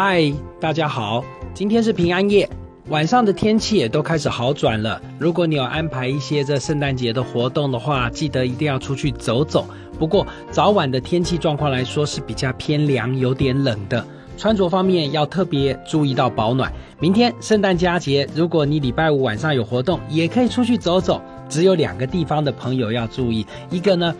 [0.00, 2.48] 嗨，大家好，今天是平安夜，
[2.86, 5.02] 晚上的天气也都开始好转了。
[5.18, 9.66] 如果你有安排一些这圣诞节的活动的话，记得一定要出去走走。
[9.98, 14.06] 不过早晚的天气状况来说是比较偏凉，有点冷的。
[14.36, 16.72] 穿着方面要特别注意到保暖。
[17.00, 21.20] 明天圣诞佳节，如果你礼拜五晚上有活动，也可以出去走走。
[21.48, 24.14] 只有两个地方的朋友要注意，一个呢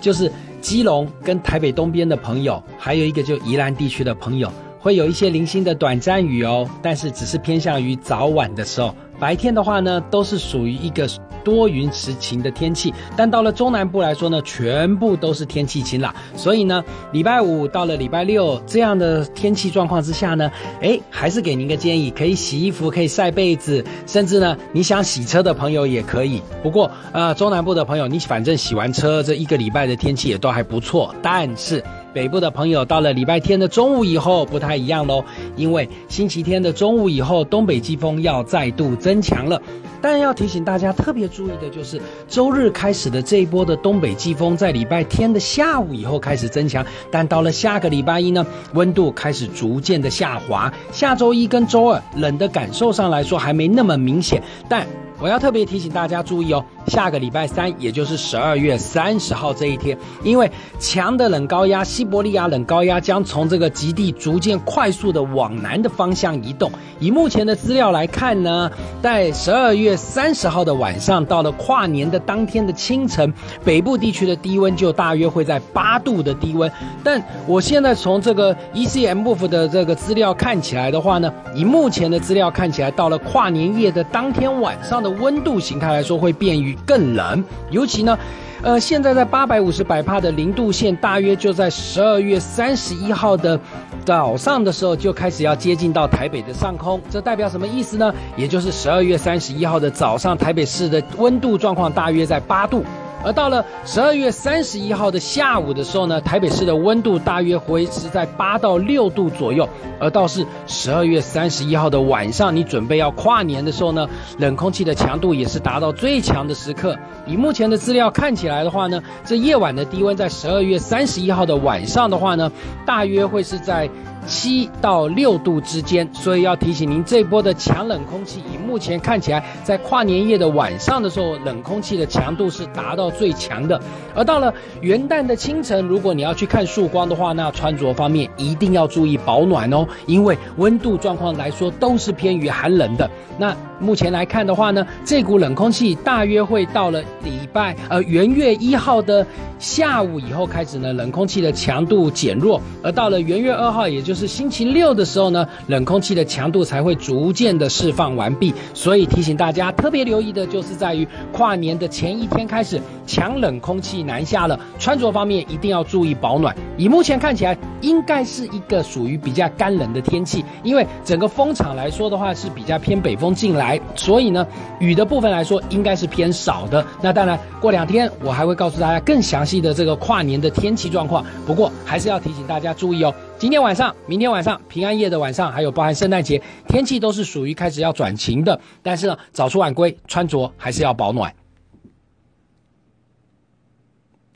[0.00, 0.30] 就是
[0.60, 4.48] 基隆跟台北东边的朋友，还有一个就宜兰地区的朋友。
[4.84, 8.94] 会有一些零星的短暂雨哦，但是只是偏向于早晚的时候。
[9.18, 11.08] 白天的话呢，都是属于一个
[11.44, 12.92] 多云时晴的天气。
[13.16, 16.12] 但到了中南部来说呢，全部都是天气晴朗。
[16.34, 26.40] 所以呢，礼拜五到了礼拜六这样的天气状况之下呢，哎，还是给您个建议，可以洗衣服，可以晒被子，甚至呢，你想洗车的朋友也可以。
[26.62, 31.14] 不过呃，中南部的朋友，你反正洗完车这一个礼拜的天气也都还不错。
[31.22, 31.84] 但是
[32.14, 35.24] 北部的朋友到了礼拜天的中午以后不太一样喽，
[35.56, 39.60] 因为星期天的中午以后，东北季风要再度增强了。
[40.00, 50.72] 但要提醒大家特别注意的就是，周日开始的这一波的东北季风在礼拜天的下午以后开始增强，但到了下个礼拜一呢，温度开始逐渐的下滑。
[50.92, 54.86] 下周一跟周二冷的感受上来说还没那么明显，但。
[55.20, 66.70] 我要特别提醒大家注意哦，下个礼拜三，也就是十二月三十号这一天，因为强的冷高压西伯利亚冷高压将从这个极地逐渐快速的往南的方向移动。
[66.98, 68.70] 以目前的资料来看呢，
[69.02, 73.30] 在十二月三十号的晚上，到了跨年的当天的清晨，
[73.64, 76.70] 北部地区的低温就大约会在八度的低温。
[77.04, 85.04] 但我现在从这个 ECMF 的这个资料看起来的话呢，以目前的资料看起来，到了跨年夜的当天晚上。
[85.04, 88.18] 的温度形态来说会变于更冷，尤其呢，
[88.62, 93.58] 呃，现在在八百五十百帕的零度线，大约就在十二月三十一号的
[94.04, 98.14] 早上的时候就开始要接近到台北的上空，这代表什么意思呢？
[98.36, 102.84] 也就是十二月三十一号的早上，台北市的温度状况大约在八度。
[103.24, 109.68] 而到了十二月三十一号的下午的时候呢，台北市的温度大约维持在八到六度左右。
[109.98, 114.06] 而倒是十二月三十一号的晚上，你准备要跨年的时候呢，
[114.38, 116.96] 冷空气的强度也是达到最强的时刻。
[117.26, 122.52] 以目前的资料看起来的话呢，这夜晚的低温在十二月三十一号的晚上的话呢，
[122.84, 123.88] 大约会是在。
[124.26, 133.80] 七到六度之间，所以要提醒您，这波的强冷空气，以目前看起来，在跨年夜的晚上的时候，冷空气的强度是达到最强的。
[134.16, 143.08] 而到了元旦的清晨，如果你要去看曙光的话，那穿着方面一定要注意保暖哦，因为温度状况来说都是偏于寒冷的。
[143.38, 149.24] 那目前来看的话呢，这股冷空气大约会到了礼拜呃元月一号的
[149.58, 158.54] 下午以后开始呢，冷空气的强度减弱，而到了元月二号，也就是星期六的时候呢，冷空气的强度才会逐渐的释放完毕。
[158.72, 166.56] 所以提醒大家特别留意的就是在于跨年的前一天开始，强冷空气南下了，穿着方面一定要注意保暖。
[166.76, 173.80] 以目前看起来，应该是一个属于比较干冷的天气，因为整个风场来说的话是比较偏北风进来。
[173.94, 174.46] 所以呢，
[174.80, 176.84] 雨的部分来说应该是偏少的。
[177.00, 181.24] 那当然，过两天我还会告诉大家更详细的这个跨年的天气状况。
[181.46, 188.58] 不过还是要提醒大家注意哦，今天晚上、明天晚上、平安夜的晚上，还有包含圣诞节，天气都是属于开始要转晴的。
[188.82, 191.32] 但是呢，早出晚归，穿着还是要保暖。